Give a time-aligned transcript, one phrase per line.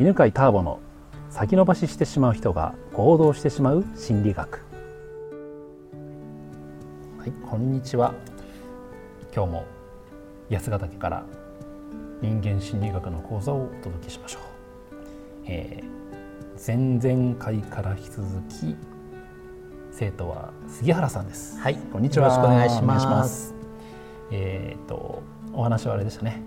[0.00, 0.80] 犬飼ターボの
[1.28, 4.64] 先延ばししてしまう人が行動してしまう心理学。
[7.18, 8.14] はいこんにちは。
[9.34, 9.66] 今日も
[10.50, 11.24] 八ヶ岳から
[12.22, 14.42] 人間心理学の講座をお届けしましょう、
[15.46, 18.76] えー、前々回から引き続き
[19.90, 21.60] 生徒は杉原さんです。
[21.60, 22.28] はいこんにちは。
[22.28, 23.54] よろしくお願いします。
[24.30, 25.22] えっ、ー、と
[25.52, 26.42] お話はあれでしたね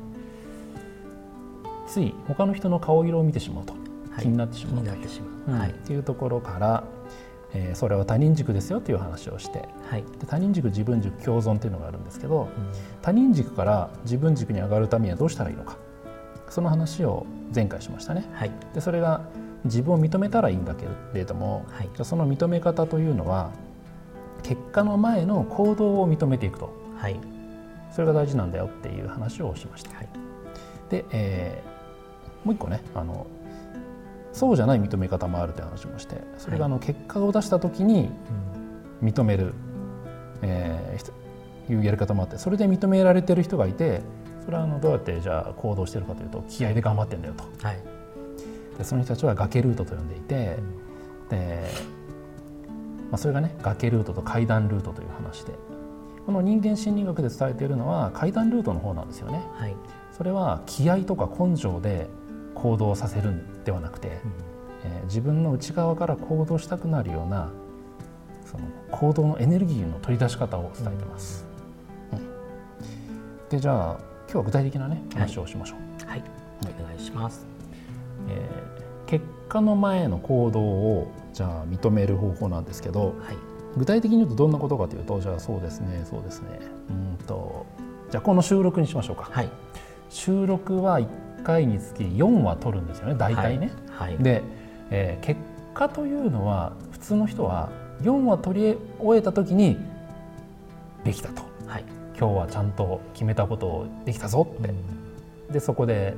[1.96, 3.72] つい他の人の顔色を見てしまうと、
[4.12, 4.92] はい、気になってしまうと。
[4.92, 6.84] いう,、っていうところから、
[7.54, 12.50] えー、それは他人軸ですよという話をして、はい、で他人軸自分軸共存というのがあるんですけど、うん、
[13.02, 15.78] 他人軸から自分軸に上がるためにはどうしたらいいのか。
[16.50, 18.26] その話を前回しましたね。
[18.34, 19.22] はい、でそれが
[19.64, 23.52] 自分を認めたらいいんだけれども、はい、その認め方というのは
[24.44, 27.18] 結果の前の行動を認めていくと、はい、
[27.90, 29.96] それが大事なんだよっていう話をしました。
[29.96, 30.10] はい、
[30.90, 31.75] で、えー
[32.46, 33.28] もう一個ねあの
[34.32, 38.10] そうじゃない認め方もあるという話もしてそれがあの結果を出した時に
[39.02, 39.54] 認める、
[40.42, 44.02] えー、いうやり方もあってそれで認められてる人がいて
[44.46, 47.80] それはあのどうやってじゃあ行動してるかというと気合で頑張ってんだよと、はい、
[48.78, 50.58] でその人たちは崖ルートと呼んでいて、
[51.24, 51.96] うん、で
[53.12, 55.54] まあ、それがね崖ルートと階段ルートという話で
[56.26, 59.44] この人間心理学で伝えているのは階段ルートの方なんですよね。
[59.54, 59.76] はい、
[60.12, 62.08] それは気合とか根性で
[62.56, 67.52] 行動させるんではなくて、うん、えー、自分の内側から行動したくなるような
[68.46, 71.46] その行動のエネルギーの取り出し方を伝えてます。
[72.14, 76.10] うん、でじゃあ今日は具体的なね話をしましょう。
[76.10, 76.30] はい、はい、
[76.82, 77.46] お願いします。
[78.30, 83.38] えー、結果の前の行動をじゃあ認める方法なんですけど、はい、
[83.78, 86.60] 具体的に言うとどんなことかというとじゃあそうですねそうですね。
[86.90, 86.94] う
[87.24, 87.66] んと
[88.12, 89.28] じゃあこの収録にしましょうか。
[89.32, 89.50] はい、
[90.10, 91.08] 収録は1
[91.46, 93.72] 回につき4話取るんですよね大体ね。
[93.92, 94.16] はい。
[94.16, 94.44] はい、で、
[94.90, 95.40] えー、結
[95.74, 97.70] 果というのは普通の人は
[98.02, 99.78] 4話取り終えた時に
[101.04, 101.86] できたと、はい、
[102.18, 106.16] 今日はちゃんと決めたことをできたぞって、うん、でそこで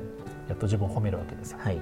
[0.48, 1.58] やっと自分を褒めるわけですよ。
[1.60, 1.78] はい、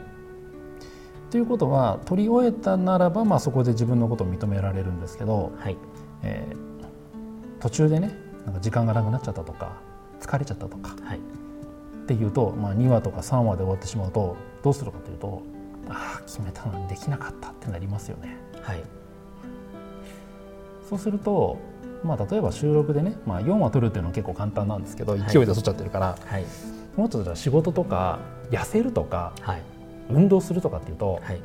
[1.31, 5.77] ということは取り終えたならば、まあ、そこで自分のことを認められるんですけど、はい。
[6.23, 8.13] えー、途中でね
[8.45, 9.73] なんか時間がなくなっちゃったとか
[10.21, 11.21] 疲れちゃったとか、はい、
[12.07, 15.43] っていうと、まあ、2話とか3話で終わってしまうとどうするかというと
[15.89, 18.37] ああ決めたのにできなかったってなりますよね。
[18.63, 18.83] はい、
[20.89, 21.59] そうすると、
[22.05, 25.47] まあ、例えば収録でね、まあ、4話撮るっていうのは結構簡単なんですけど勢い。
[25.47, 26.45] で撮っちゃってるから、はい、
[26.97, 29.63] もっと仕事とか痩せるとか、はい、
[30.09, 31.41] 運動するとかっていうと、はい、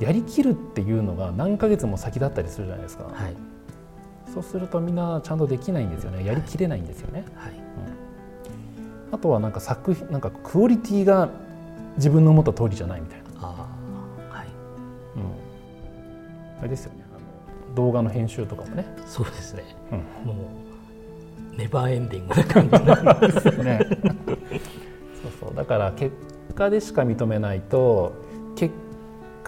[0.00, 3.04] やりきるっていうのが何ヶ月も先だったりするじゃないですか。
[3.04, 3.36] はい、
[4.32, 6.24] そうするとみんなちゃんとできないんですよね。
[6.24, 7.24] やりきれないんですよね。
[7.36, 7.52] はい。
[7.52, 7.56] う
[7.96, 7.99] ん
[9.12, 11.28] あとはなんか作品なんかクオリティが
[11.96, 13.26] 自分の思った通りじゃないみたいな。
[13.42, 13.66] あ
[14.30, 14.46] はい、
[15.16, 17.00] うん、あれですよね。
[17.74, 18.86] 動画の編集とかもね。
[19.06, 20.50] そうですね、うん、も
[21.54, 23.80] うネバーエンディングな感じなんですよね。
[25.22, 25.54] そうそう。
[25.54, 26.14] だから結
[26.54, 28.29] 果でしか認めないと結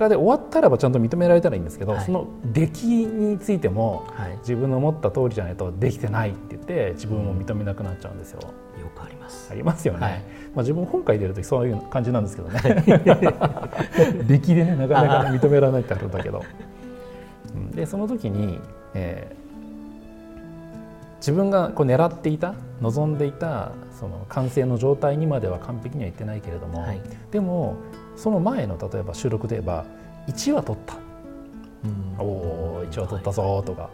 [0.03, 8.41] 果で終わったらばちゃんと認められたらいいんですけど、はい、その出来についても、はい、自分の思った通りじゃないとできてないって言って自分を認めなくなっちゃうんですよ。
[8.77, 9.51] うん、よくあります。
[9.51, 10.19] ありますよね、はい、ま
[10.57, 12.85] あ、自分本書いてる時そういう感じなんですけどね。
[14.27, 16.43] 出来でねなかなか認められないってあるんだけど。
[17.75, 18.59] でその時に、
[18.95, 26.85] えー、自分がこう狙っていた望んでいたその完成の状態にまでは完璧にはいってないけれども、
[27.31, 27.77] でも
[28.17, 29.85] その前の例えば収録で言えば
[30.29, 30.97] 1話取った、
[31.85, 33.91] うん、おお1話取ったぞとか、は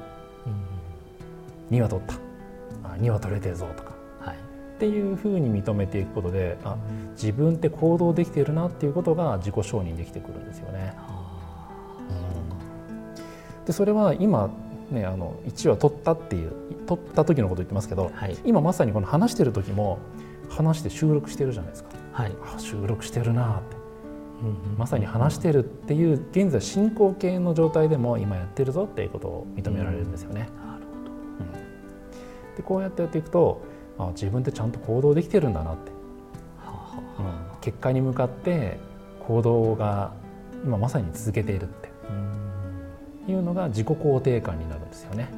[1.70, 2.28] い、2話取った。
[2.84, 4.40] あ2話取れてるぞとか、はい、っ
[4.78, 6.76] ていうふうに認めていくことであ
[7.12, 10.94] 自分って行動できているなっていうことが自己承認できてくるんですよね。
[13.58, 14.50] うん、でそれは今
[14.90, 16.52] ね、あの1話取ったっていう
[16.86, 19.98] 取った時のこと言ってますけど、はい、今まさにこの話してる時も
[20.48, 23.76] 話して収録してるじゃないですか、はい、あ収録してるなって
[24.76, 30.40] まさに話してるっていう現在進行形の状態でも今やってるぞっていうことを認められるんですよね。
[30.40, 31.10] なるほど、
[32.50, 33.60] うん、でこうやってやっていくと
[33.98, 36.70] あ自分ってちゃんと行動できてるんだなって、はあ。
[36.70, 38.78] はあ、うん、結果に向かって
[39.26, 40.12] 行動が
[40.64, 41.88] 今まさに続けているって。
[43.28, 45.28] いうのが自己肯定感になるんですよね。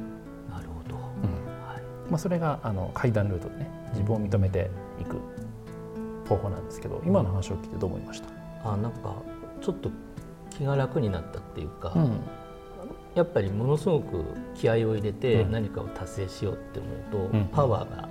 [0.49, 1.01] なるほど、うん。
[1.67, 1.81] はい。
[2.09, 5.17] まあ、それがあの階段ルートでね自分を認めていく
[6.29, 8.40] 方法なんですけど今の話を聞いてどう思いました？
[8.63, 9.15] あなんか
[9.61, 9.89] ちょっと
[10.49, 12.19] 気が楽になったっていうか、うん、
[13.15, 14.23] やっぱりものすごく
[14.55, 18.09] 気合を入れて何かを達成しようって思うと、うん、パワーが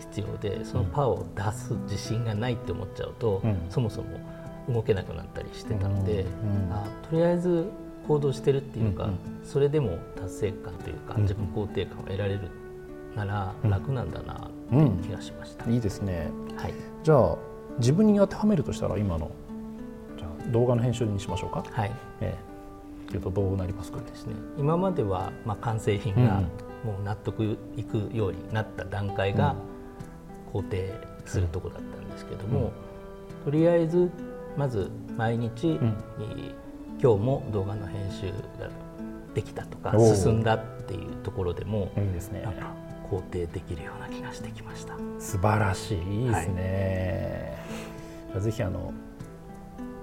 [0.00, 4.20] 必要でそのパワーを出す自信がないって思っちゃうと、うん、そもそも
[4.68, 6.24] 動けなくなったりしてたので、
[6.70, 7.66] あとりあえず
[8.06, 9.10] 行動してるっていうか、
[9.42, 12.50] それでも達成感というか自分肯定感を得られる
[13.16, 17.36] なら楽なんだなって気がしました、いいですね、はい、じゃあ
[17.78, 19.30] 自分に当てはめるとしたら今の
[20.50, 21.64] 動画の編集にしましょうか。
[21.70, 24.34] はい、えー、いうとどうなりますかですね。
[24.58, 26.42] 今まではまあ完成品が
[26.84, 29.54] もう納得いくようになった段階が
[30.52, 30.94] 肯定
[31.26, 32.72] するとこだったんですけども、
[33.44, 34.10] とりあえず
[34.56, 35.96] まず毎日、うん、
[37.00, 38.26] 今日も動画の編集
[38.60, 38.68] が
[39.34, 42.44] できたとか進んだっていうところでもいいですね。
[43.10, 44.94] 肯定できるような気がしてきました。
[45.18, 47.58] 素晴らしいいいですね、
[48.32, 48.92] はい、ぜひあの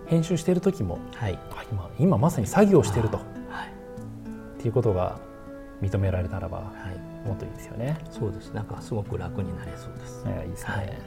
[0.08, 1.38] 編集している時も、はい、
[1.72, 3.26] 今今まさに作業していると、はい、
[4.60, 5.20] っていうことが
[5.82, 6.64] 認められたらば、は
[7.26, 7.98] い、もっといいですよね。
[8.10, 8.52] そうです。
[8.52, 10.98] なんかすごく楽になれそうです、いいですね、はい、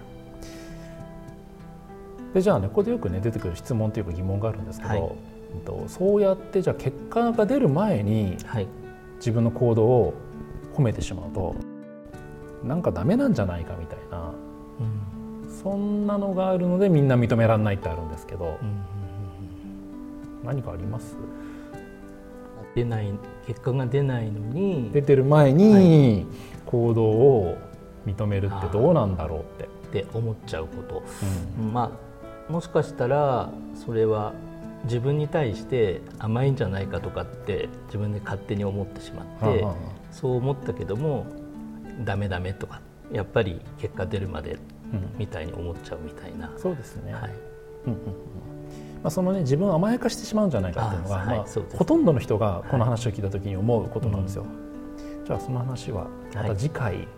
[2.34, 5.02] でじゃあねここでよくね出てくる質問というか疑問があるんですけど、はい、
[5.88, 8.68] そうやってじゃあ結果が出る前に、はい、
[9.16, 10.14] 自分の行動を
[10.74, 11.56] 褒めてしまうと
[12.62, 14.34] なんかダメなんじゃないかみたいな、うん、
[15.62, 18.82] そんなのがあるのでみんな認められないってあるんですけど、うん、
[20.44, 21.16] 何かあります？
[22.74, 23.12] 出ない
[23.46, 24.90] 結果が出ないのに。
[24.92, 26.26] 出てる前に
[26.66, 27.58] 行動を
[28.06, 29.64] 認めるってどうなんだろうって。
[29.90, 31.02] って思っちゃうこと、
[31.58, 31.90] うん、ま
[32.48, 34.34] あもしかしたらそれは
[34.84, 39.66] 自分に対して甘いんじゃないかとかって自分で勝手に思ってしまって、
[40.12, 41.26] そう思ったけども
[42.04, 42.80] ダメダメとか
[43.12, 44.58] やっぱり結果出るまで
[45.18, 47.30] みたいに思っちゃうみたいな、うん、そうですね、はい、
[47.86, 47.98] うんうん
[49.02, 51.46] まあ、そのね自分を甘やかしてしまうんじゃないかっていうのがまあ、
[51.76, 57.08] ほとんどの人がこの話を聞いた時に思うことなんですよ、はい、じゃあその話はまた次回、はい、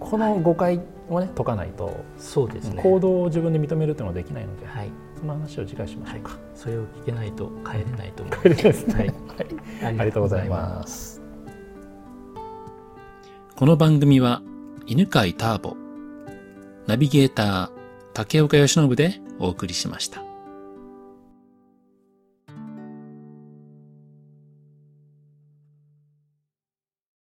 [0.00, 0.80] この誤解
[1.10, 2.82] をね解かないとそうですね。
[2.82, 11.20] 行動を自分で認めるっていうのはできないので、はい、その話を次回しましょうか、それを聞けないと帰れないと思います、帰れですね、はい、ありがとうございます。
[13.54, 14.42] この番組は
[14.86, 15.76] 犬飼ターボ、
[16.86, 17.70] ナビゲーター
[18.12, 20.31] 竹岡義信でお送りしました。